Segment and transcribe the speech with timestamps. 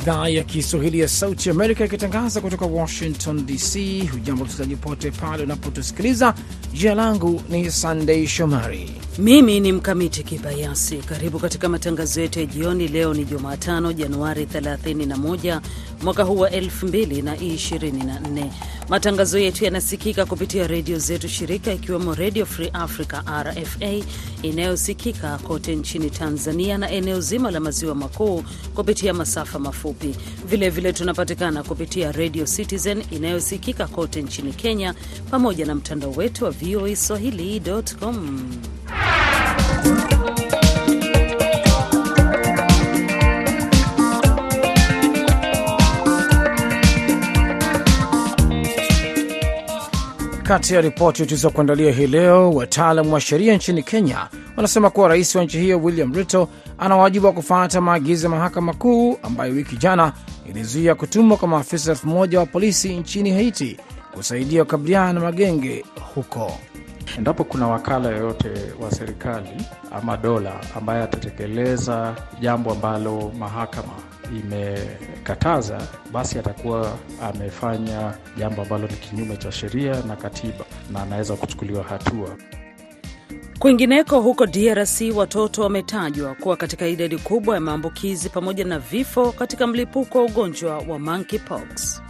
[0.00, 3.74] Idhaa ya Kiswahili ya Sauti Amerika ikitangaza kutoka Washington DC.
[4.12, 6.34] Hujambo msikilizaji pote pale unapotusikiliza.
[6.72, 8.90] Jina langu ni Sandei Shomari,
[9.20, 10.96] mimi ni Mkamiti Kibayasi.
[10.96, 12.88] Karibu katika matangazo yetu ya jioni.
[12.88, 15.60] Leo ni Jumatano, Januari 31
[16.02, 18.46] mwaka huu wa 2024.
[18.88, 24.04] Matangazo yetu yanasikika kupitia redio zetu shirika, ikiwemo Redio Free Africa RFA
[24.42, 28.44] inayosikika kote nchini Tanzania na eneo zima la maziwa makuu
[28.74, 30.06] kupitia masafa mafupi.
[30.38, 34.94] Vilevile vile tunapatikana kupitia Radio Citizen inayosikika kote nchini Kenya,
[35.30, 38.50] pamoja na mtandao wetu wa VOA Swahili.com.
[50.50, 55.44] Kati ya ripoti tulizokuandalia hii leo, wataalam wa sheria nchini Kenya wanasema kuwa rais wa
[55.44, 60.12] nchi hiyo William Ruto ana wajibu wa kufuata maagizo ya mahakama kuu ambayo wiki jana
[60.48, 63.76] ilizuia kutumwa kwa maafisa elfu moja wa polisi nchini Haiti
[64.14, 66.52] kusaidia kukabiliana na magenge huko.
[67.18, 68.48] Endapo kuna wakala yoyote
[68.80, 73.92] wa serikali ama dola ambaye atatekeleza jambo ambalo mahakama
[74.38, 75.80] imekataza,
[76.12, 82.36] basi atakuwa amefanya jambo ambalo ni kinyume cha sheria na katiba na anaweza kuchukuliwa hatua.
[83.58, 89.66] Kwingineko huko DRC, watoto wametajwa kuwa katika idadi kubwa ya maambukizi pamoja na vifo katika
[89.66, 92.02] mlipuko wa ugonjwa wa monkeypox.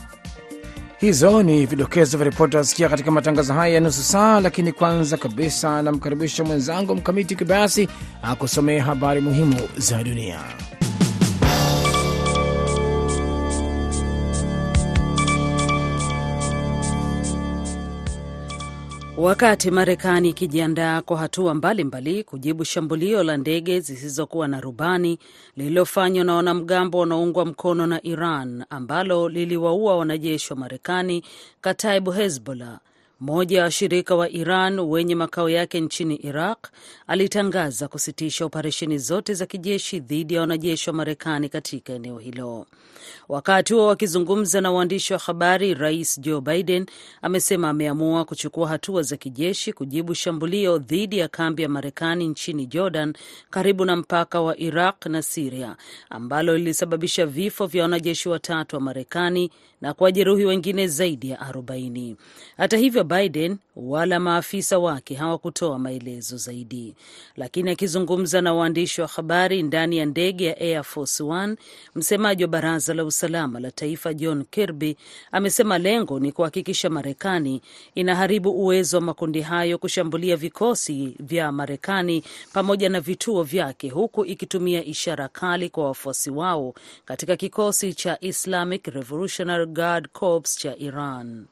[1.01, 5.83] Hizo ni vidokezo vya ripoti nasikia katika matangazo haya ya nusu saa, lakini kwanza kabisa
[5.83, 7.89] namkaribisha mwenzangu Mkamiti Kibayasi
[8.23, 10.41] akusomea habari muhimu za dunia.
[19.21, 25.19] Wakati Marekani ikijiandaa kwa hatua mbalimbali kujibu shambulio la ndege zisizokuwa na rubani
[25.57, 31.25] lililofanywa na wanamgambo wanaoungwa mkono na Iran ambalo liliwaua wanajeshi wa Marekani,
[31.61, 32.79] Kataibu Hezbollah,
[33.21, 36.67] mmoja wa washirika wa Iran wenye makao yake nchini Iraq,
[37.07, 42.67] alitangaza kusitisha operesheni zote za kijeshi dhidi ya wanajeshi wa Marekani katika eneo hilo.
[43.29, 46.87] Wakati huo wakizungumza na waandishi wa habari, Rais Joe Biden
[47.23, 53.13] amesema ameamua kuchukua hatua za kijeshi kujibu shambulio dhidi ya kambi ya Marekani nchini Jordan,
[53.51, 55.77] karibu na mpaka wa Iraq na Siria,
[56.11, 59.51] ambalo lilisababisha vifo vya wanajeshi watatu wa Marekani
[59.81, 62.17] na kuwajeruhi wengine zaidi ya 40.
[62.57, 66.95] Hata hivyo, Biden wala maafisa wake hawakutoa maelezo zaidi,
[67.37, 71.57] lakini akizungumza na waandishi wa habari ndani ya ndege ya Air Force One,
[71.95, 74.97] msemaji wa baraza la usalama la taifa John Kirby
[75.33, 77.63] amesema lengo ni kuhakikisha Marekani
[77.95, 84.85] inaharibu uwezo wa makundi hayo kushambulia vikosi vya Marekani pamoja na vituo vyake, huku ikitumia
[84.85, 91.47] ishara kali kwa wafuasi wao katika kikosi cha Islamic Revolutionary Guard Corps cha Iran.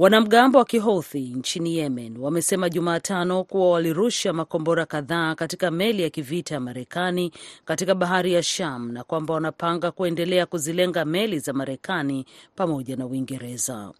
[0.00, 6.54] Wanamgambo wa Kihouthi nchini Yemen wamesema Jumatano kuwa walirusha makombora kadhaa katika meli ya kivita
[6.54, 7.32] ya Marekani
[7.64, 13.92] katika bahari ya Sham na kwamba wanapanga kuendelea kuzilenga meli za Marekani pamoja na Uingereza.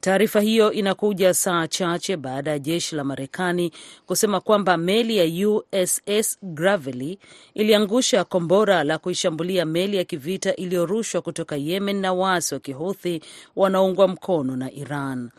[0.00, 3.72] Taarifa hiyo inakuja saa chache baada ya jeshi la Marekani
[4.06, 7.18] kusema kwamba meli ya USS Gravely
[7.54, 13.20] iliangusha kombora la kuishambulia meli ya kivita iliyorushwa kutoka Yemen na waasi wa Kihuthi
[13.56, 15.30] wanaoungwa mkono na Iran.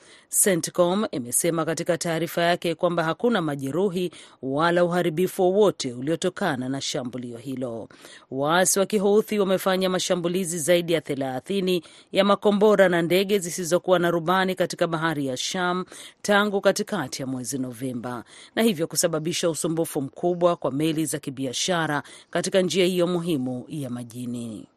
[0.44, 7.90] CENTCOM imesema katika taarifa yake kwamba hakuna majeruhi wala uharibifu wowote uliotokana na shambulio hilo.
[8.32, 14.56] Waasi wa Kihouthi wamefanya mashambulizi zaidi ya thelathini ya makombora na ndege zisizokuwa na rubani
[14.56, 15.86] katika bahari ya Sham
[16.22, 18.24] tangu katikati ya mwezi Novemba,
[18.56, 24.68] na hivyo kusababisha usumbufu mkubwa kwa meli za kibiashara katika njia hiyo muhimu ya majini.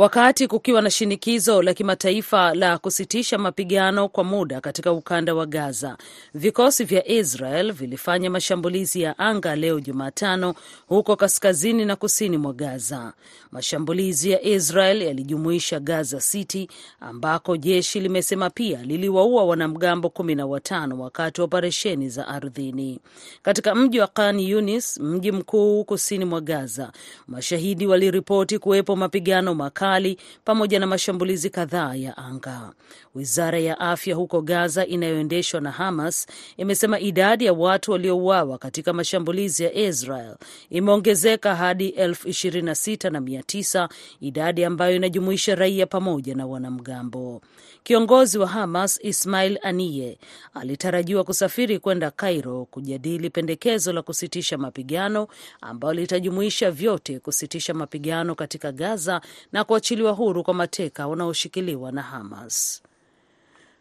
[0.00, 5.96] Wakati kukiwa na shinikizo la kimataifa la kusitisha mapigano kwa muda katika ukanda wa Gaza,
[6.34, 10.54] vikosi vya Israel vilifanya mashambulizi ya anga leo Jumatano
[10.86, 13.12] huko kaskazini na kusini mwa Gaza.
[13.52, 16.68] Mashambulizi ya Israel yalijumuisha Gaza City
[17.00, 23.00] ambako jeshi limesema pia liliwaua wanamgambo kumi na watano wakati wa operesheni za ardhini.
[23.42, 26.92] Katika mji wa Khan Yunis, mji mkuu kusini mwa Gaza,
[27.26, 32.72] mashahidi waliripoti kuwepo mapigano makali kali pamoja na mashambulizi kadhaa ya anga.
[33.14, 36.26] Wizara ya afya huko Gaza inayoendeshwa na Hamas
[36.56, 40.36] imesema idadi ya watu waliouawa katika mashambulizi ya Israel
[40.70, 43.88] imeongezeka hadi elfu ishirini na sita na mia tisa,
[44.20, 47.40] idadi ambayo inajumuisha raia pamoja na wanamgambo.
[47.82, 50.18] Kiongozi wa Hamas Ismail Aniye
[50.54, 55.28] alitarajiwa kusafiri kwenda Cairo kujadili pendekezo la kusitisha mapigano
[55.60, 59.20] ambalo litajumuisha vyote, kusitisha mapigano katika Gaza
[59.52, 62.82] na kuachiliwa huru kwa mateka wanaoshikiliwa na Hamas.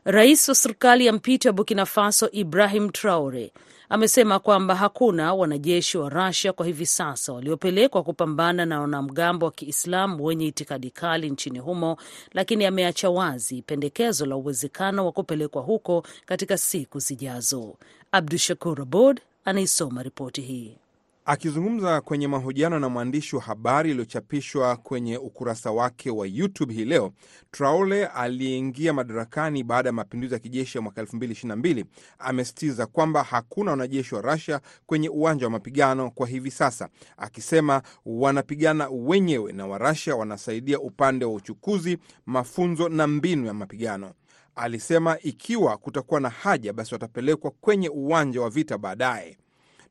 [0.05, 3.51] Rais wa serikali ya mpito ya Burkina Faso Ibrahim Traore
[3.89, 10.25] amesema kwamba hakuna wanajeshi wa Russia kwa hivi sasa waliopelekwa kupambana na wanamgambo wa Kiislamu
[10.25, 11.97] wenye itikadi kali nchini humo,
[12.33, 17.75] lakini ameacha wazi pendekezo la uwezekano wa kupelekwa huko katika siku zijazo.
[18.11, 20.77] Abdu Shakur Abod anaisoma ripoti hii.
[21.31, 27.11] Akizungumza kwenye mahojiano na mwandishi wa habari iliyochapishwa kwenye ukurasa wake wa YouTube hii leo,
[27.51, 31.85] Traore aliyeingia madarakani baada ya mapinduzi ya kijeshi ya mwaka 2022
[32.19, 38.89] amesitiza kwamba hakuna wanajeshi wa Russia kwenye uwanja wa mapigano kwa hivi sasa, akisema wanapigana
[38.89, 44.13] wenyewe na Warusia wanasaidia upande wa uchukuzi, mafunzo na mbinu ya mapigano.
[44.55, 49.37] Alisema ikiwa kutakuwa na haja, basi watapelekwa kwenye uwanja wa vita baadaye.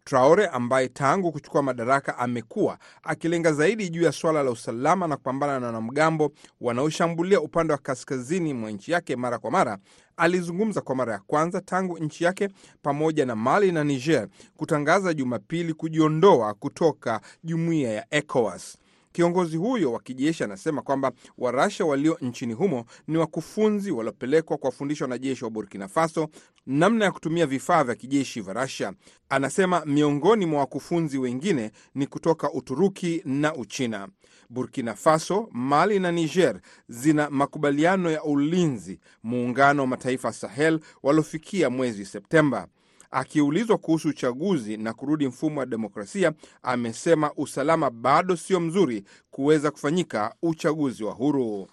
[0.09, 5.61] Traore ambaye tangu kuchukua madaraka amekuwa akilenga zaidi juu ya swala la usalama na kupambana
[5.61, 9.79] na wanamgambo wanaoshambulia upande wa kaskazini mwa nchi yake mara kwa mara,
[10.17, 12.49] alizungumza kwa mara ya kwanza tangu nchi yake
[12.83, 18.79] pamoja na Mali na Niger kutangaza Jumapili kujiondoa kutoka jumuiya ya ECOWAS.
[19.19, 25.45] Kiongozi huyo wa kijeshi anasema kwamba Warasha walio nchini humo ni wakufunzi waliopelekwa kuwafundisha wanajeshi
[25.45, 26.29] wa Burkina Faso
[26.67, 28.93] namna ya kutumia vifaa vya kijeshi vya Rasia.
[29.29, 34.09] Anasema miongoni mwa wakufunzi wengine ni kutoka Uturuki na Uchina.
[34.51, 42.05] Burkina Faso, Mali na Niger zina makubaliano ya ulinzi muungano wa mataifa Sahel waliofikia mwezi
[42.05, 42.69] Septemba.
[43.11, 46.33] Akiulizwa kuhusu uchaguzi na kurudi mfumo wa demokrasia,
[46.63, 51.69] amesema usalama bado sio mzuri kuweza kufanyika uchaguzi wa huru.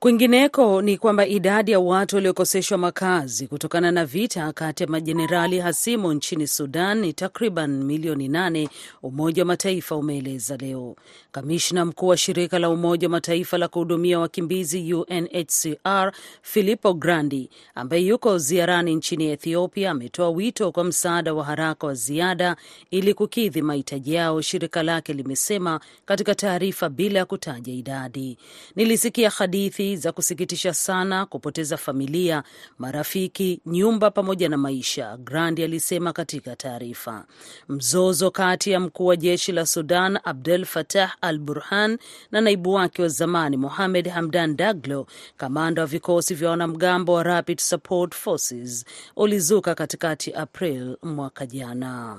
[0.00, 6.12] Kwingineko ni kwamba idadi ya watu waliokoseshwa makazi kutokana na vita kati ya majenerali hasimu
[6.12, 8.68] nchini Sudan ni takriban milioni nane,
[9.02, 10.96] Umoja wa Mataifa umeeleza leo.
[11.32, 16.12] Kamishna mkuu wa shirika la Umoja wa Mataifa la kuhudumia wakimbizi UNHCR
[16.42, 22.56] Filippo Grandi, ambaye yuko ziarani nchini Ethiopia, ametoa wito kwa msaada wa haraka wa ziada
[22.90, 28.38] ili kukidhi mahitaji yao, shirika lake limesema katika taarifa bila ya kutaja idadi.
[28.76, 32.42] Nilisikia hadithi za kusikitisha sana kupoteza familia,
[32.78, 37.24] marafiki, nyumba pamoja na maisha, Grandi alisema katika taarifa.
[37.68, 41.98] Mzozo kati ya mkuu wa jeshi la Sudan Abdel Fattah al Burhan
[42.30, 45.06] na naibu wake wa zamani Mohamed Hamdan Daglo,
[45.36, 48.84] kamanda wa vikosi vya wanamgambo wa Rapid Support Forces,
[49.16, 52.18] ulizuka katikati April mwaka jana.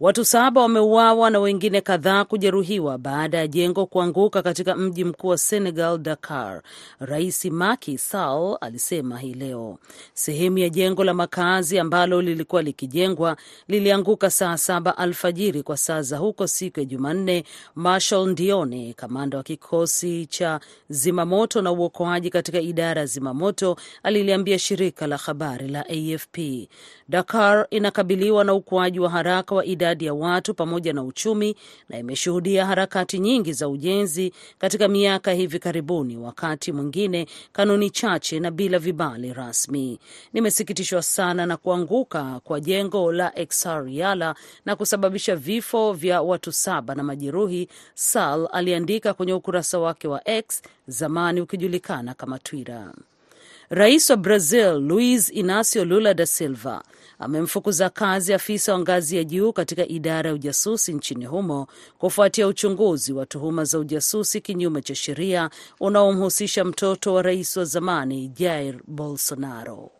[0.00, 5.38] Watu saba wameuawa na wengine kadhaa kujeruhiwa baada ya jengo kuanguka katika mji mkuu wa
[5.38, 6.62] Senegal, Dakar.
[7.00, 9.78] Rais Macky Sall alisema hii leo
[10.14, 13.36] sehemu ya jengo la makazi ambalo lilikuwa likijengwa
[13.68, 17.44] lilianguka saa saba alfajiri kwa saa za huko siku ya Jumanne.
[17.74, 25.06] Marshal Ndione, kamanda wa kikosi cha zimamoto na uokoaji katika idara ya zimamoto, aliliambia shirika
[25.06, 26.38] la habari la AFP.
[27.08, 31.56] Dakar inakabiliwa na ukuaji wa haraka wa idadi ya watu pamoja na uchumi
[31.88, 38.50] na imeshuhudia harakati nyingi za ujenzi katika miaka hivi karibuni, wakati mwingine kanuni chache na
[38.50, 39.98] bila vibali rasmi.
[40.32, 44.34] Nimesikitishwa sana na kuanguka kwa jengo la Exariala
[44.66, 50.62] na kusababisha vifo vya watu saba na majeruhi, Sal aliandika kwenye ukurasa wake wa X,
[50.88, 52.92] zamani ukijulikana kama Twitter.
[53.70, 56.82] Rais wa Brazil Luiz Inacio Lula da Silva
[57.24, 61.66] amemfukuza kazi afisa wa ngazi ya juu katika idara ya ujasusi nchini humo
[61.98, 65.50] kufuatia uchunguzi wa tuhuma za ujasusi kinyume cha sheria
[65.80, 69.90] unaomhusisha mtoto wa rais wa zamani Jair Bolsonaro.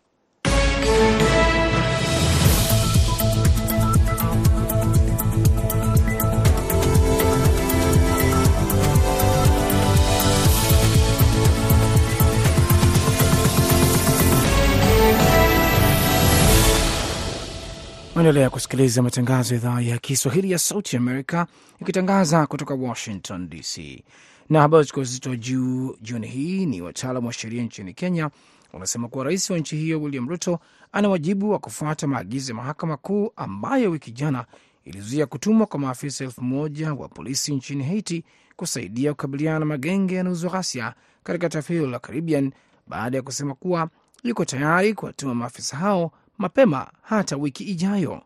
[18.25, 21.47] Unaendelea kusikiliza matangazo ya idhaa ya Kiswahili ya Sauti Amerika
[21.81, 24.05] ikitangaza kutoka Washington DC.
[24.51, 28.31] Na habari chukua uzito juu jioni hii ni wataalam wa sheria nchini Kenya
[28.73, 30.59] wanasema kuwa rais wa nchi hiyo William Ruto
[30.93, 34.45] ana wajibu wa kufuata maagizo ya mahakama kuu ambayo wiki jana
[34.85, 38.25] ilizuia kutumwa kwa maafisa elfu moja wa polisi nchini Haiti
[38.57, 42.53] kusaidia kukabiliana na magenge yanauzwa ghasia katika taifa hilo la Caribbean
[42.87, 43.89] baada ya kusema kuwa
[44.23, 48.23] yuko tayari kuwatuma maafisa hao mapema hata wiki ijayo.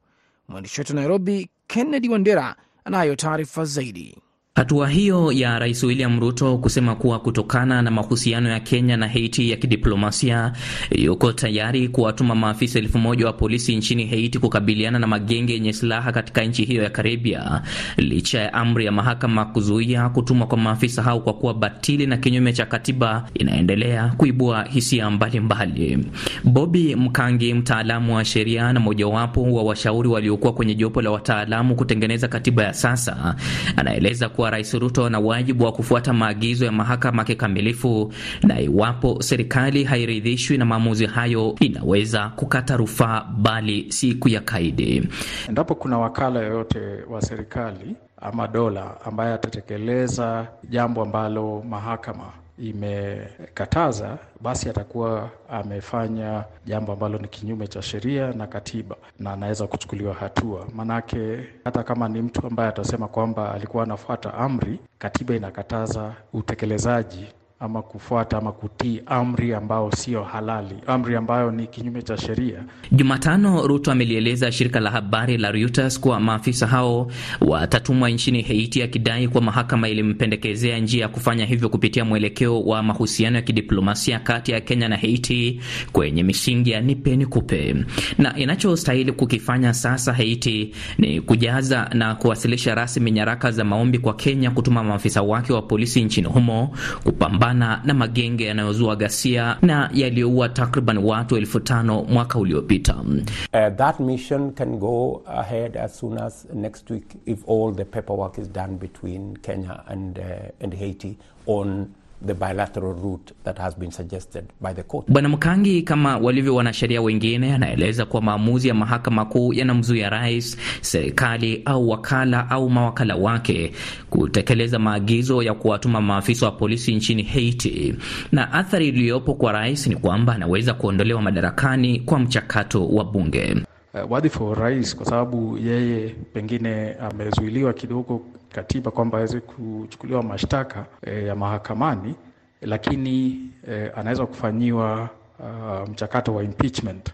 [0.48, 4.18] Mwandishi wetu Nairobi, Kennedy Wandera, anayo taarifa zaidi.
[4.58, 9.50] Hatua hiyo ya Rais William Ruto kusema kuwa kutokana na mahusiano ya Kenya na Haiti
[9.50, 10.52] ya kidiplomasia
[10.90, 16.12] yuko tayari kuwatuma maafisa elfu moja wa polisi nchini Haiti kukabiliana na magenge yenye silaha
[16.12, 17.62] katika nchi hiyo ya Karibia,
[17.96, 22.52] licha ya amri ya mahakama kuzuia kutumwa kwa maafisa hao kwa kuwa batili na kinyume
[22.52, 25.98] cha katiba, inaendelea kuibua hisia mbalimbali.
[26.44, 32.28] Bobby Mkangi, mtaalamu wa sheria na mojawapo wa washauri waliokuwa kwenye jopo la wataalamu kutengeneza
[32.28, 33.34] katiba ya sasa,
[33.76, 38.12] anaeleza kuwa Rais Ruto ana wajibu wa kufuata maagizo ya mahakama kikamilifu,
[38.42, 45.08] na iwapo serikali hairidhishwi na maamuzi hayo inaweza kukata rufaa, bali si kuyakaidi.
[45.48, 46.78] Endapo kuna wakala yoyote
[47.10, 57.18] wa serikali ama dola ambaye atatekeleza jambo ambalo mahakama imekataza, basi atakuwa amefanya jambo ambalo
[57.18, 60.66] ni kinyume cha sheria na katiba na anaweza kuchukuliwa hatua.
[60.74, 67.26] Manake hata kama ni mtu ambaye atasema kwamba alikuwa anafuata amri, katiba inakataza utekelezaji
[67.60, 72.64] ama kufuata ama kutii amri ambayo siyo halali, amri ambayo ni kinyume cha sheria.
[72.92, 77.10] Jumatano, Ruto amelieleza shirika la habari la Reuters kuwa maafisa hao
[77.40, 83.36] watatumwa nchini Haiti, akidai kuwa mahakama ilimpendekezea njia ya kufanya hivyo kupitia mwelekeo wa mahusiano
[83.36, 85.60] ya kidiplomasia kati ya Kenya na Haiti
[85.92, 87.76] kwenye misingi ya nipe nikupe,
[88.18, 94.50] na inachostahili kukifanya sasa Haiti ni kujaza na kuwasilisha rasmi nyaraka za maombi kwa Kenya
[94.50, 100.98] kutuma maafisa wake wa polisi nchini humo kupambana na magenge yanayozua ghasia na yaliyoua takriban
[100.98, 102.94] watu elfu tano mwaka uliopita.
[102.94, 108.38] Uh, that mission can go ahead as soon as next week if all the paperwork
[108.38, 110.24] is done between Kenya and, uh,
[110.64, 111.86] and Haiti on
[112.26, 115.06] the bilateral route that has been suggested by the court.
[115.08, 121.62] Bwana Mkangi, kama walivyo wanasheria wengine, anaeleza kuwa maamuzi ya mahakama kuu yanamzuia rais, serikali
[121.64, 123.72] au wakala au mawakala wake
[124.10, 127.94] kutekeleza maagizo ya kuwatuma maafisa wa polisi nchini Haiti,
[128.32, 133.56] na athari iliyopo kwa rais ni kwamba anaweza kuondolewa madarakani kwa mchakato wa bunge.
[133.95, 140.87] Uh, wadhifa wa rais, kwa sababu yeye pengine amezuiliwa kidogo katiba kwamba aweze kuchukuliwa mashtaka
[141.02, 142.14] e, ya mahakamani,
[142.62, 143.40] lakini
[143.71, 147.12] e, anaweza kufanyiwa uh, mchakato wa impeachment.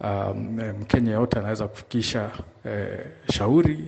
[0.00, 2.30] Um, Mkenya yote anaweza kufikisha
[2.66, 2.98] e,
[3.32, 3.84] shauri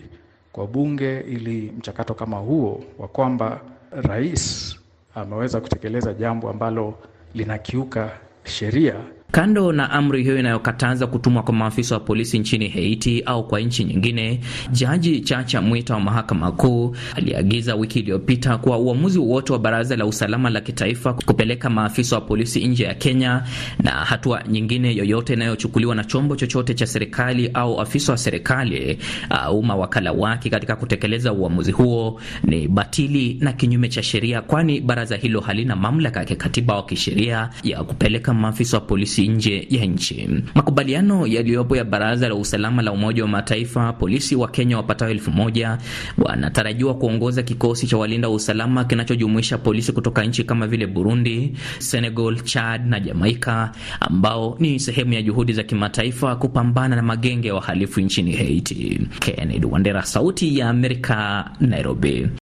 [0.52, 3.60] kwa bunge ili mchakato kama huo wa kwamba
[3.90, 4.76] rais
[5.14, 6.94] ameweza kutekeleza jambo ambalo
[7.34, 8.10] linakiuka
[8.44, 8.94] sheria
[9.32, 13.84] Kando na amri hiyo inayokataza kutumwa kwa maafisa wa polisi nchini Haiti au kwa nchi
[13.84, 14.40] nyingine,
[14.72, 20.06] Jaji Chacha Mwita wa mahakama kuu aliagiza wiki iliyopita kuwa uamuzi wowote wa baraza la
[20.06, 23.42] usalama la kitaifa kupeleka maafisa wa polisi nje ya Kenya
[23.82, 28.98] na hatua nyingine yoyote inayochukuliwa na chombo chochote cha serikali au afisa wa serikali
[29.30, 35.16] au mawakala wake katika kutekeleza uamuzi huo ni batili na kinyume cha sheria, kwani baraza
[35.16, 40.28] hilo halina mamlaka ya kikatiba au kisheria ya kupeleka maafisa wa polisi nje ya nchi.
[40.54, 45.30] Makubaliano yaliyopo ya Baraza la Usalama la Umoja wa Mataifa, polisi wa Kenya wapatao elfu
[45.30, 45.78] moja
[46.18, 52.86] wanatarajiwa kuongoza kikosi cha walinda usalama kinachojumuisha polisi kutoka nchi kama vile Burundi, Senegal, Chad
[52.86, 58.32] na Jamaika, ambao ni sehemu ya juhudi za kimataifa kupambana na magenge ya wahalifu nchini
[58.32, 59.00] Haiti.
[59.20, 62.41] Kennedy Wandera, Sauti ya Amerika, Nairobi.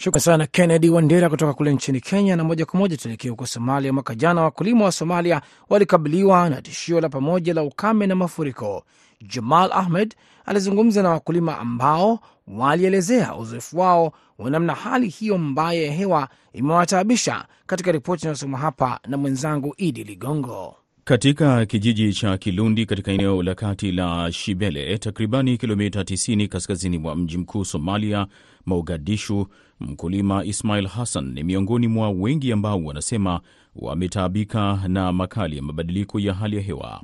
[0.00, 2.36] Shukran sana Kennedy Wandera kutoka kule nchini Kenya.
[2.36, 3.92] Na moja kwa moja tuelekea huko Somalia.
[3.92, 8.84] Mwaka jana wakulima wa Somalia walikabiliwa na tishio la pamoja la ukame na mafuriko.
[9.20, 10.14] Jamal Ahmed
[10.46, 17.44] alizungumza na wakulima ambao walielezea uzoefu wao wa namna hali hiyo mbaya ya hewa imewataabisha,
[17.66, 20.74] katika ripoti inayosoma hapa na mwenzangu Idi Ligongo.
[21.04, 27.16] Katika kijiji cha Kilundi katika eneo la kati la Shibele, takribani kilomita 90 kaskazini mwa
[27.16, 28.26] mji mkuu Somalia,
[28.66, 29.46] Mogadishu,
[29.80, 33.40] mkulima Ismail Hassan ni miongoni mwa wengi ambao wanasema
[33.76, 37.00] wametaabika na makali ya mabadiliko ya hali ya hewa.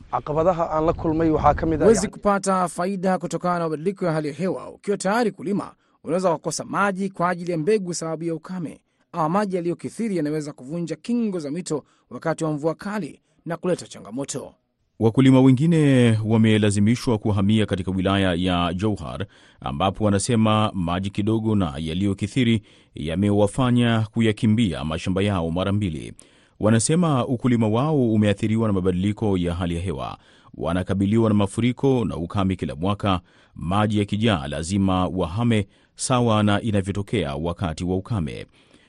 [1.85, 4.71] Huwezi kupata faida kutokana na mabadiliko ya hali ya hewa.
[4.71, 8.81] Ukiwa tayari kulima, unaweza kukosa maji kwa ajili ya mbegu sababu ya ukame,
[9.13, 14.55] ama maji yaliyokithiri yanaweza kuvunja kingo za mito wakati wa mvua kali na kuleta changamoto.
[15.01, 19.27] Wakulima wengine wamelazimishwa kuhamia katika wilaya ya Jowhar
[19.61, 22.63] ambapo wanasema maji kidogo na yaliyokithiri
[22.95, 26.13] yamewafanya kuyakimbia mashamba yao mara mbili.
[26.61, 30.19] Wanasema ukulima wao umeathiriwa na mabadiliko ya hali ya hewa.
[30.57, 33.21] wanakabiliwa na mafuriko na ukame kila mwaka.
[33.55, 38.47] Maji yakijaa lazima wahame, sawa na inavyotokea wakati wa ukame.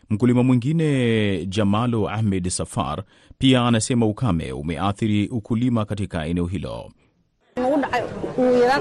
[0.09, 3.03] Mkulima mwingine Jamalo Ahmed Safar
[3.37, 6.91] pia anasema ukame umeathiri ukulima katika eneo hilo.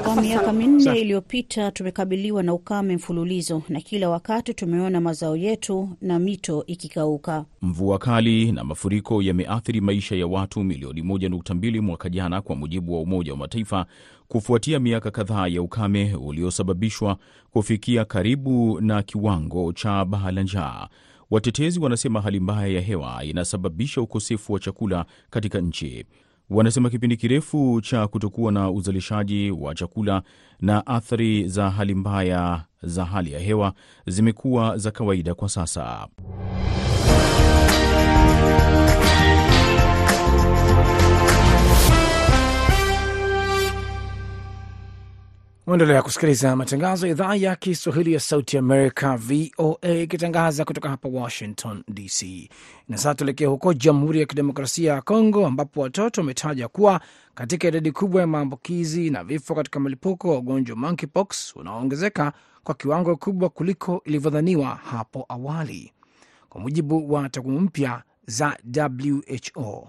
[0.05, 6.19] Kwa miaka minne iliyopita tumekabiliwa na ukame mfululizo, na kila wakati tumeona mazao yetu na
[6.19, 7.45] mito ikikauka.
[7.63, 13.01] Mvua kali na mafuriko yameathiri maisha ya watu milioni 1.2 mwaka jana, kwa mujibu wa
[13.01, 13.87] Umoja wa Mataifa,
[14.29, 17.17] kufuatia miaka kadhaa ya ukame uliosababishwa
[17.51, 20.89] kufikia karibu na kiwango cha baa la njaa.
[21.31, 26.05] Watetezi wanasema hali mbaya ya hewa inasababisha ukosefu wa chakula katika nchi.
[26.51, 30.23] Wanasema kipindi kirefu cha kutokuwa na uzalishaji wa chakula
[30.61, 33.73] na athari za hali mbaya za hali ya hewa
[34.07, 36.09] zimekuwa za kawaida kwa sasa.
[45.67, 51.83] Unaendelea kusikiliza matangazo ya idhaa ya Kiswahili ya Sauti Amerika, VOA, ikitangaza kutoka hapa Washington
[51.89, 52.51] DC.
[52.89, 57.01] Na sasa tuelekee huko Jamhuri ya Kidemokrasia ya Kongo, ambapo watoto wametaja kuwa
[57.35, 62.33] katika idadi kubwa ya maambukizi na vifo katika mlipuko wa ugonjwa monkeypox unaoongezeka
[62.65, 65.93] kwa kiwango kikubwa kuliko ilivyodhaniwa hapo awali,
[66.49, 68.59] kwa mujibu wa takwimu mpya za
[68.99, 69.89] WHO.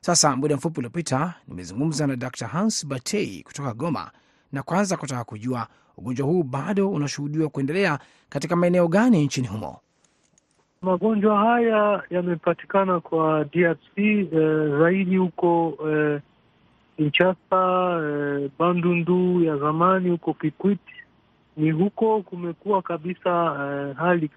[0.00, 4.10] Sasa muda mfupi uliopita nimezungumza na Dr Hans Batei kutoka Goma
[4.52, 5.66] na kwanza kutaka kujua
[5.96, 9.80] ugonjwa huu bado unashuhudiwa kuendelea katika maeneo gani nchini humo.
[10.82, 16.20] Magonjwa haya yamepatikana kwa DRC eh, zaidi huko eh,
[16.96, 20.80] Kinshasa eh, Bandundu ya zamani huko Kikwit.
[21.56, 23.56] Ni huko kumekuwa kabisa
[23.88, 24.30] eh, hali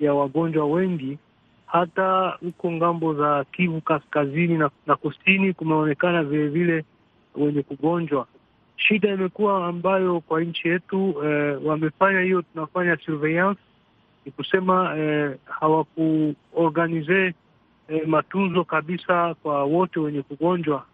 [0.00, 1.18] ya wagonjwa wengi.
[1.66, 6.84] Hata huko ng'ambo za Kivu kaskazini na, na kusini kumeonekana vilevile
[7.36, 8.26] wenye kugonjwa
[8.78, 13.60] shida imekuwa ambayo kwa nchi yetu eh, wamefanya hiyo, tunafanya surveillance,
[14.26, 17.34] ni kusema eh, hawakuorganize
[17.88, 20.84] eh, matunzo kabisa kwa wote wenye kugonjwa,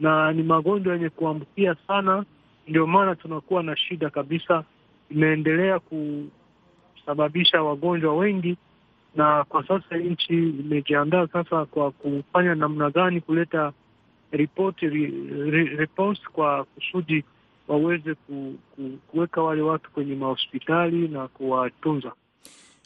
[0.00, 2.24] na ni magonjwa yenye kuambukia sana.
[2.68, 4.64] Ndio maana tunakuwa na shida kabisa,
[5.10, 8.56] imeendelea kusababisha wagonjwa wengi,
[9.16, 13.72] na kwa sasa nchi imejiandaa sasa kwa kufanya namna gani kuleta
[14.32, 14.86] ripoti
[15.76, 17.24] repost kwa kusudi
[17.68, 22.12] waweze ku, ku, kuweka wale watu kwenye mahospitali na kuwatunza.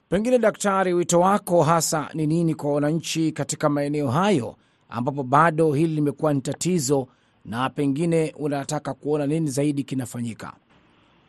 [0.09, 4.57] Pengine daktari, wito wako hasa ni nini kwa wananchi katika maeneo hayo
[4.89, 7.09] ambapo bado hili limekuwa ni tatizo,
[7.45, 10.53] na pengine unataka kuona nini zaidi kinafanyika?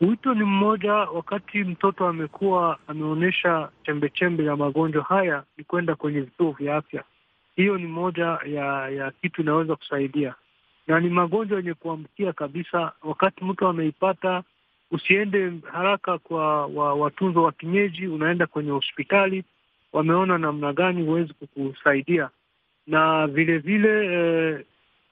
[0.01, 6.51] Wito ni mmoja, wakati mtoto amekuwa ameonyesha chembechembe ya magonjwa haya, ni kwenda kwenye vituo
[6.51, 7.03] vya afya
[7.55, 10.35] hiyo ni moja ya ya kitu inaweza kusaidia,
[10.87, 12.91] na ni magonjwa yenye kuambukia kabisa.
[13.03, 14.43] Wakati mtu ameipata,
[14.91, 19.43] usiende haraka kwa wa, watunzo wa kienyeji, unaenda kwenye hospitali,
[19.93, 22.29] wameona namna gani huwezi kukusaidia.
[22.87, 24.65] Na vile vile eh,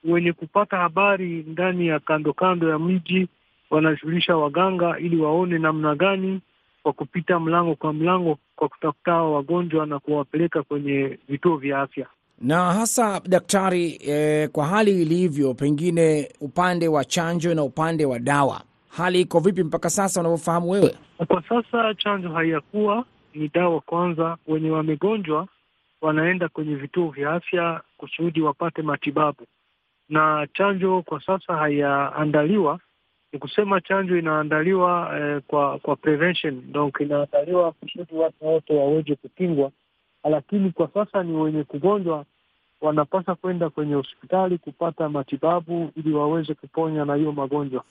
[0.04, 3.28] wenye kupata habari ndani ya kando kando ya mji
[3.69, 6.41] wanajulisha waganga, ili waone namna gani
[6.84, 12.08] kwa kupita mlango kwa mlango kwa kutafuta hao wagonjwa na kuwapeleka kwenye vituo vya afya
[12.41, 18.62] na hasa daktari, eh, kwa hali ilivyo, pengine upande wa chanjo na upande wa dawa,
[18.89, 20.95] hali iko vipi mpaka sasa unavyofahamu wewe?
[21.28, 24.38] Kwa sasa chanjo haiyakuwa, ni dawa kwanza.
[24.47, 25.47] Wenye wamegonjwa
[26.02, 29.45] wanaenda kwenye vituo vya afya kusudi wapate matibabu,
[30.10, 32.80] na chanjo kwa sasa haiyaandaliwa.
[33.34, 39.71] Ni kusema chanjo inaandaliwa eh, kwa kwa prevention, donc inaandaliwa kusudi watu wote waweze kupingwa
[40.23, 42.25] lakini kwa sasa ni wenye kugonjwa
[42.82, 47.84] wanapaswa kwenda kwenye hospitali kupata matibabu ili waweze kuponya na hiyo magonjwa.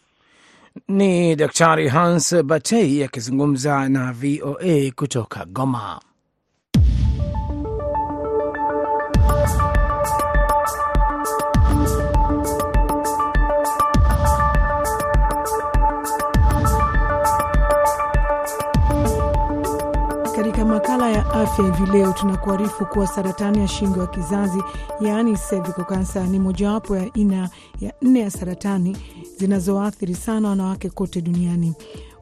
[0.89, 6.01] Ni Daktari Hans Batei akizungumza na VOA kutoka Goma.
[21.39, 24.63] Afya hivi leo tunakuarifu kuwa saratani ya shingo ya kizazi
[25.01, 28.97] yaani cervical cancer ni mojawapo ya aina ya nne ya saratani
[29.37, 31.75] zinazoathiri sana wanawake kote duniani.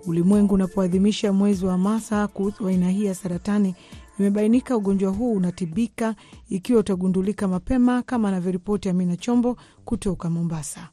[0.06, 3.74] Ulimwengu unapoadhimisha mwezi wa hamasa kuhusu aina hii ya saratani,
[4.18, 6.14] imebainika ugonjwa huu unatibika
[6.48, 10.88] ikiwa utagundulika mapema, kama anavyoripoti Amina Chombo kutoka Mombasa.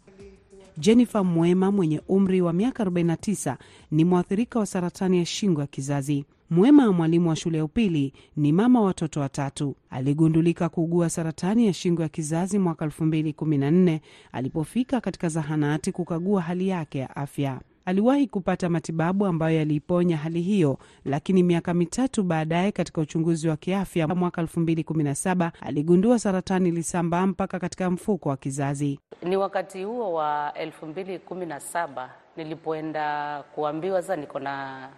[0.78, 3.56] Jennifer Mwema mwenye umri wa miaka 49
[3.92, 6.26] ni mwathirika wa saratani ya shingo ya kizazi.
[6.56, 9.76] Mwema, mwalimu wa shule ya upili, ni mama watoto watatu.
[9.90, 14.00] Aligundulika kuugua saratani ya shingo ya kizazi mwaka 2014
[14.32, 17.60] alipofika katika zahanati kukagua hali yake ya afya.
[17.86, 24.08] Aliwahi kupata matibabu ambayo yaliiponya hali hiyo, lakini miaka mitatu baadaye, katika uchunguzi wa kiafya
[24.08, 29.00] mwaka 2017 aligundua saratani ilisambaa mpaka katika mfuko wa kizazi.
[29.24, 34.90] Ni wakati huo wa 2017 nilipoenda kuambiwa sasa niko na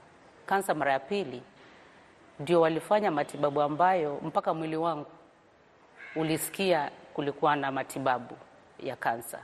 [0.46, 1.42] kansa mara ya pili,
[2.40, 5.06] ndio walifanya matibabu ambayo mpaka mwili wangu
[6.16, 8.38] ulisikia kulikuwa na matibabu
[8.80, 9.40] ya kansa,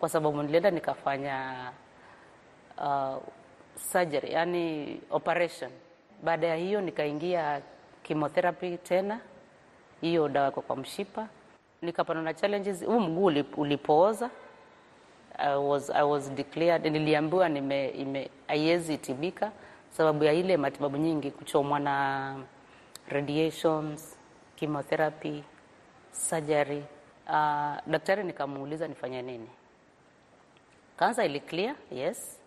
[0.00, 1.54] kwa sababu nilienda nikafanya
[2.78, 3.16] uh,
[3.76, 5.70] surgery, yani operation.
[6.22, 7.60] Baada ya hiyo nikaingia
[8.02, 9.20] chemotherapy tena,
[10.00, 11.28] hiyo dawa kwa, kwa mshipa,
[11.82, 12.84] nikapana na challenges.
[12.84, 13.24] Huu mguu
[13.56, 14.30] ulipooza,
[15.38, 17.50] I was, I was declared, niliambiwa
[18.46, 19.52] haiwezi tibika
[19.96, 22.36] sababu ya ile matibabu nyingi, kuchomwa na
[23.08, 24.16] radiations,
[24.56, 25.44] chemotherapy,
[26.12, 26.84] surgery.
[27.26, 29.48] Uh, daktari nikamuuliza nifanye nini.
[30.96, 32.38] Kansa ili clear, yes.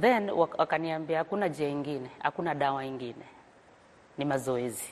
[0.00, 3.24] Then wakaniambia hakuna njia ingine, hakuna dawa ingine,
[4.18, 4.84] ni mazoezi.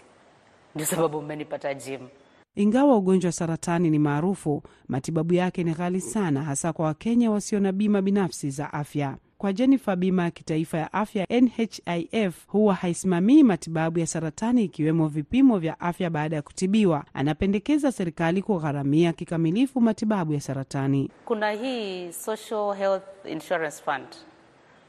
[0.75, 2.09] Ndio sababu umenipata gym.
[2.55, 7.61] Ingawa ugonjwa wa saratani ni maarufu, matibabu yake ni ghali sana, hasa kwa Wakenya wasio
[7.61, 9.17] na bima binafsi za afya.
[9.41, 15.59] Kwa Jennifer, bima ya kitaifa ya afya NHIF huwa haisimamii matibabu ya saratani ikiwemo vipimo
[15.59, 17.05] vya afya baada ya kutibiwa.
[17.15, 21.11] Anapendekeza serikali kugharamia kikamilifu matibabu ya saratani.
[21.25, 24.07] Kuna hii Social Health Insurance Fund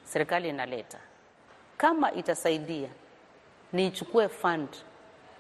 [0.03, 0.97] serikali inaleta,
[1.77, 2.89] kama itasaidia
[3.73, 4.67] ni ichukue fund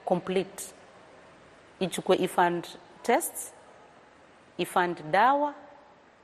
[0.05, 0.63] complete,
[1.79, 2.67] ichukue ifund
[3.01, 3.53] tests,
[4.57, 5.53] ifund dawa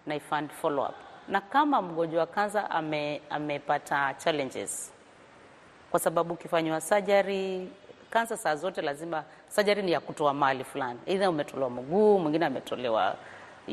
[0.05, 4.91] na ifund follow up na kama mgonjwa wa kansa ame, amepata challenges,
[5.91, 7.67] kwa sababu ukifanywa surgery
[8.09, 13.15] kansa, saa zote lazima surgery ni ya kutoa mali fulani, either umetolewa mguu, mwingine ametolewa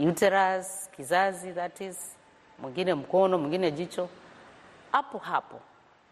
[0.09, 2.17] uterus, kizazi that is,
[2.59, 4.09] mwingine mkono, mwingine jicho.
[4.93, 5.61] Hapo hapo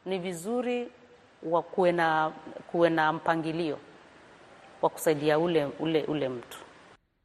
[0.07, 0.88] ni vizuri
[1.42, 2.33] wa kuwe na
[2.70, 3.78] kuwe na mpangilio
[4.83, 6.59] wa kusaidia ule, ule, ule mtu.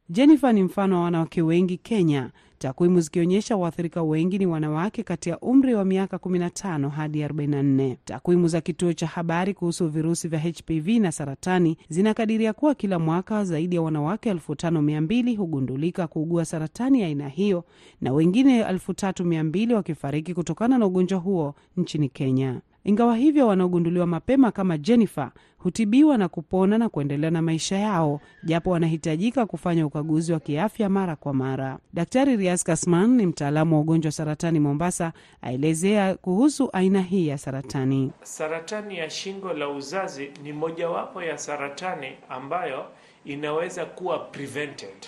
[0.08, 5.38] Jennifer ni mfano wa wanawake wengi Kenya, takwimu zikionyesha waathirika wengi ni wanawake kati ya
[5.40, 7.96] umri wa miaka 15 hadi 44.
[8.04, 13.44] Takwimu za kituo cha habari kuhusu virusi vya HPV na saratani zinakadiria kuwa kila mwaka
[13.44, 17.64] zaidi ya wanawake 5200 hugundulika kuugua saratani ya aina hiyo
[18.00, 22.60] na wengine 3200 wakifariki kutokana na ugonjwa huo nchini Kenya.
[22.88, 28.70] Ingawa hivyo, wanaogunduliwa mapema kama Jennifer hutibiwa na kupona na kuendelea na maisha yao, japo
[28.70, 31.78] wanahitajika kufanya ukaguzi wa kiafya mara kwa mara.
[31.92, 37.38] Daktari Riaz Kasman ni mtaalamu wa ugonjwa wa saratani Mombasa, aelezea kuhusu aina hii ya
[37.38, 38.12] saratani.
[38.22, 42.84] Saratani ya shingo la uzazi ni mojawapo ya saratani ambayo
[43.24, 45.06] inaweza kuwa prevented,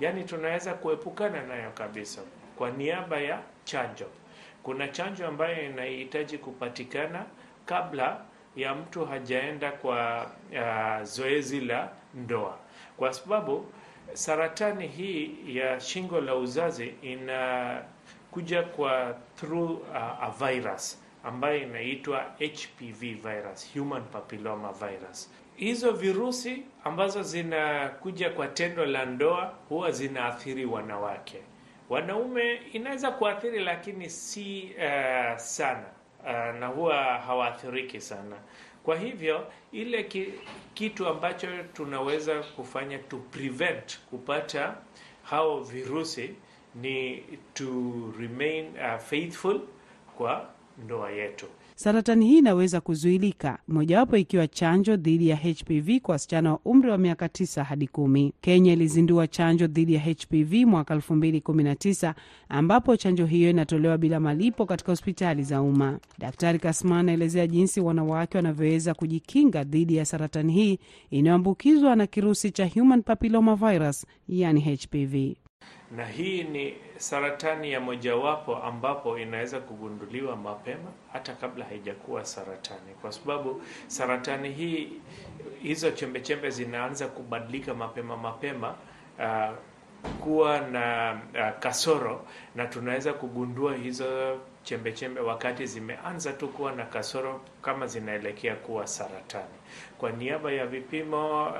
[0.00, 2.20] yaani tunaweza kuepukana nayo kabisa
[2.56, 4.06] kwa niaba ya chanjo.
[4.62, 7.24] Kuna chanjo ambayo inahitaji kupatikana
[7.66, 8.20] kabla
[8.56, 12.58] ya mtu hajaenda kwa uh, zoezi la ndoa,
[12.96, 13.66] kwa sababu
[14.12, 23.00] saratani hii ya shingo la uzazi inakuja kwa through uh, a virus ambayo inaitwa HPV
[23.14, 25.30] virus, human papilloma virus.
[25.56, 31.38] Hizo virusi ambazo zinakuja kwa tendo la ndoa huwa zinaathiri wanawake.
[31.92, 35.86] Wanaume inaweza kuathiri lakini si uh, sana
[36.24, 38.36] uh, na huwa hawaathiriki sana.
[38.82, 40.32] Kwa hivyo ile ki,
[40.74, 44.74] kitu ambacho tunaweza kufanya to prevent kupata
[45.22, 46.34] hao virusi
[46.74, 47.24] ni
[47.54, 47.66] to
[48.18, 49.60] remain uh, faithful
[50.16, 50.48] kwa
[50.84, 51.46] ndoa yetu.
[51.74, 56.98] Saratani hii inaweza kuzuilika, mojawapo ikiwa chanjo dhidi ya HPV kwa wasichana wa umri wa
[56.98, 58.32] miaka 9 hadi kumi.
[58.40, 62.14] Kenya ilizindua chanjo dhidi ya HPV mwaka 2019
[62.48, 65.98] ambapo chanjo hiyo inatolewa bila malipo katika hospitali za umma.
[66.18, 70.78] Daktari Kasman anaelezea jinsi wanawake wanavyoweza kujikinga dhidi ya saratani hii
[71.10, 75.36] inayoambukizwa na kirusi cha human papilloma virus, yani HPV
[75.96, 83.12] na hii ni saratani ya mojawapo ambapo inaweza kugunduliwa mapema hata kabla haijakuwa saratani, kwa
[83.12, 84.92] sababu saratani hii,
[85.62, 88.74] hizo chembechembe zinaanza kubadilika mapema mapema,
[89.18, 89.56] uh,
[90.20, 96.84] kuwa na uh, kasoro, na tunaweza kugundua hizo chembe chembe wakati zimeanza tu kuwa na
[96.84, 99.54] kasoro kama zinaelekea kuwa saratani,
[99.98, 101.56] kwa niaba ya vipimo uh,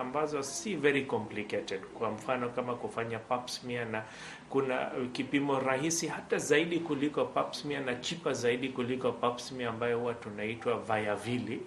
[0.00, 1.80] ambazo si very complicated.
[1.80, 4.02] Kwa mfano kama kufanya pap smear, na
[4.50, 9.98] kuna kipimo rahisi hata zaidi kuliko pap smear na chipa zaidi kuliko pap smear ambayo
[9.98, 11.60] huwa tunaitwa Viavili,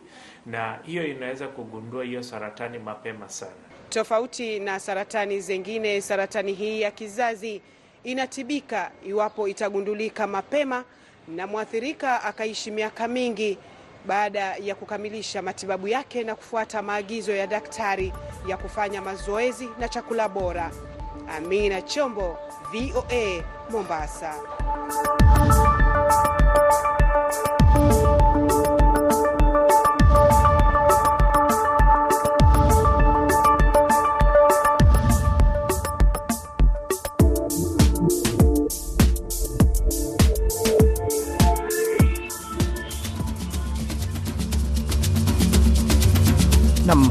[0.45, 3.51] na hiyo inaweza kugundua hiyo saratani mapema sana.
[3.89, 7.61] Tofauti na saratani zingine, saratani hii ya kizazi
[8.07, 10.83] inatibika iwapo itagundulika mapema
[11.27, 13.57] na mwathirika akaishi miaka mingi
[14.05, 18.13] baada ya kukamilisha matibabu yake na kufuata maagizo ya daktari
[18.47, 20.71] ya kufanya mazoezi na chakula bora.
[21.37, 22.37] Amina Chombo,
[22.71, 24.33] VOA, Mombasa.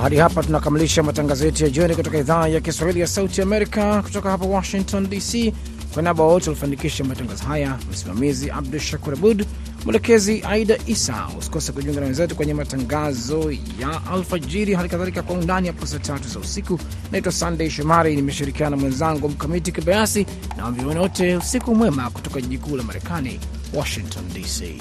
[0.06, 4.30] Hadi hapa tunakamilisha matangazo yetu ya jioni kutoka idhaa ya Kiswahili ya Sauti Amerika kutoka
[4.30, 5.52] hapa Washington DC.
[5.94, 9.46] Kwa niaba wote walifanikisha matangazo haya, msimamizi Abdu Shakur Abud,
[9.84, 11.26] mwelekezi Aida Isa.
[11.38, 16.28] Usikose kujiunga na wenzetu kwenye matangazo ya alfajiri, hali kadhalika kwa undani hapo saa tatu
[16.28, 16.80] za usiku.
[17.12, 21.36] Naitwa Sandey Shomari, nimeshirikiana na mwenzangu Mkamiti Kibayasi na wamvioni wote.
[21.36, 23.40] Usiku mwema kutoka jiji kuu la Marekani,
[23.74, 24.80] Washington DC.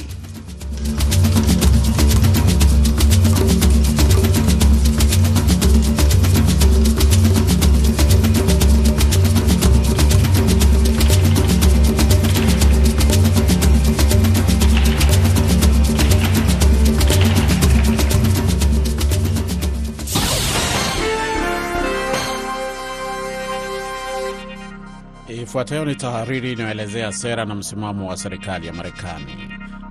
[25.56, 29.36] Ifuatayo ni tahariri inayoelezea sera na msimamo wa serikali ya Marekani.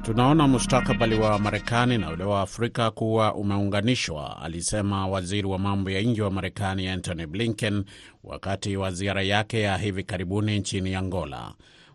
[0.03, 6.03] Tunaona mustakabali wa Marekani na ule wa Afrika kuwa umeunganishwa, alisema waziri wa mambo ya
[6.03, 7.85] nje wa Marekani Antony Blinken
[8.25, 11.53] wakati wa ziara yake ya hivi karibuni nchini Angola.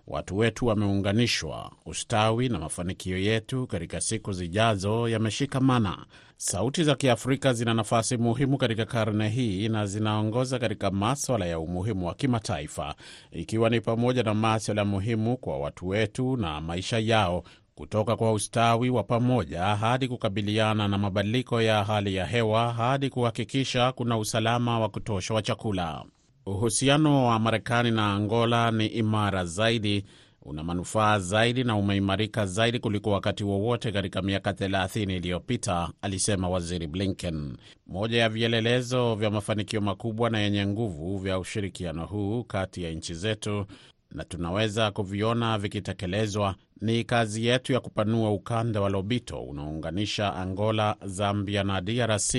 [0.09, 1.71] Watu wetu wameunganishwa.
[1.85, 6.05] Ustawi na mafanikio yetu katika siku zijazo yameshikamana.
[6.37, 12.07] Sauti za Kiafrika zina nafasi muhimu katika karne hii na zinaongoza katika maswala ya umuhimu
[12.07, 12.95] wa kimataifa,
[13.31, 17.43] ikiwa ni pamoja na maswala muhimu kwa watu wetu na maisha yao,
[17.75, 23.91] kutoka kwa ustawi wa pamoja hadi kukabiliana na mabadiliko ya hali ya hewa hadi kuhakikisha
[23.91, 26.05] kuna usalama wa kutosha wa chakula.
[26.53, 30.05] Uhusiano wa Marekani na Angola ni imara zaidi,
[30.41, 36.87] una manufaa zaidi na umeimarika zaidi kuliko wakati wowote katika miaka 30 iliyopita, alisema Waziri
[36.87, 37.57] Blinken.
[37.87, 43.13] Moja ya vielelezo vya mafanikio makubwa na yenye nguvu vya ushirikiano huu kati ya nchi
[43.13, 43.65] zetu
[44.11, 51.63] na tunaweza kuviona vikitekelezwa ni kazi yetu ya kupanua ukanda wa Lobito unaounganisha Angola, Zambia
[51.63, 52.35] na DRC,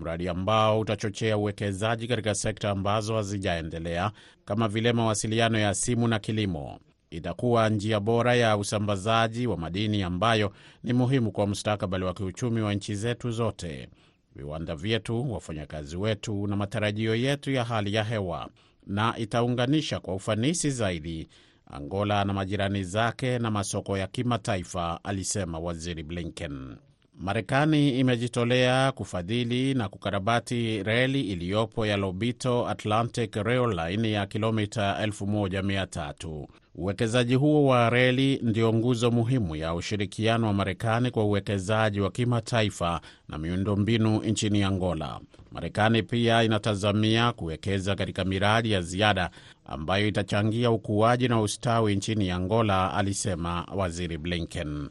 [0.00, 4.12] mradi ambao utachochea uwekezaji katika sekta ambazo hazijaendelea
[4.44, 6.78] kama vile mawasiliano ya simu na kilimo.
[7.10, 12.74] Itakuwa njia bora ya usambazaji wa madini ambayo ni muhimu kwa mustakabali wa kiuchumi wa
[12.74, 13.88] nchi zetu zote,
[14.36, 18.48] viwanda vyetu, wafanyakazi wetu na matarajio yetu ya hali ya hewa,
[18.86, 21.28] na itaunganisha kwa ufanisi zaidi
[21.66, 26.76] Angola na majirani zake na masoko ya kimataifa, alisema Waziri Blinken.
[27.20, 36.46] Marekani imejitolea kufadhili na kukarabati reli iliyopo ya Lobito Atlantic Rail Line ya kilomita 1300.
[36.74, 43.00] Uwekezaji huo wa reli ndio nguzo muhimu ya ushirikiano wa Marekani kwa uwekezaji wa kimataifa
[43.28, 45.20] na miundombinu nchini Angola.
[45.52, 49.30] Marekani pia inatazamia kuwekeza katika miradi ya ziada
[49.66, 54.88] ambayo itachangia ukuaji na ustawi nchini Angola, alisema Waziri Blinken.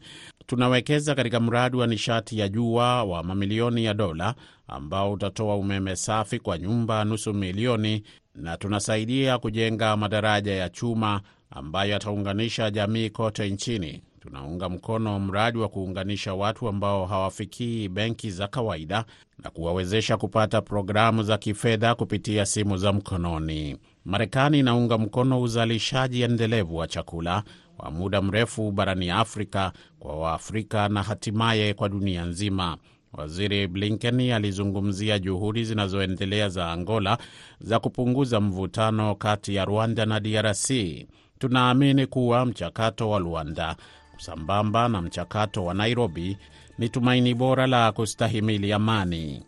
[0.49, 4.35] Tunawekeza katika mradi wa nishati ya jua wa mamilioni ya dola
[4.67, 8.03] ambao utatoa umeme safi kwa nyumba nusu milioni,
[8.35, 14.01] na tunasaidia kujenga madaraja ya chuma ambayo yataunganisha jamii kote nchini.
[14.19, 19.05] Tunaunga mkono mradi wa kuunganisha watu ambao hawafikii benki za kawaida
[19.43, 23.77] na kuwawezesha kupata programu za kifedha kupitia simu za mkononi.
[24.05, 27.43] Marekani inaunga mkono uzalishaji endelevu wa chakula
[27.77, 32.77] wa muda mrefu barani Afrika kwa Waafrika na hatimaye kwa dunia nzima.
[33.13, 37.17] Waziri Blinken alizungumzia juhudi zinazoendelea za Angola
[37.61, 40.71] za kupunguza mvutano kati ya Rwanda na DRC.
[41.39, 43.75] Tunaamini kuwa mchakato wa Luanda
[44.17, 46.37] sambamba na mchakato wa Nairobi
[46.77, 49.43] ni tumaini bora la kustahimili amani.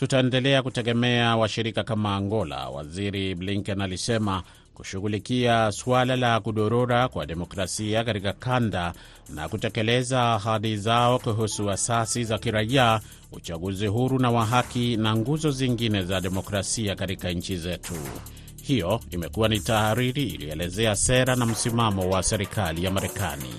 [0.00, 4.42] Tutaendelea kutegemea washirika kama Angola, Waziri Blinken alisema,
[4.74, 8.92] kushughulikia suala la kudorora kwa demokrasia katika kanda
[9.28, 13.00] na kutekeleza ahadi zao kuhusu asasi za kiraia,
[13.32, 17.94] uchaguzi huru na wa haki na nguzo zingine za demokrasia katika nchi zetu.
[18.62, 23.54] Hiyo imekuwa ni tahariri iliyoelezea sera na msimamo wa serikali ya Marekani.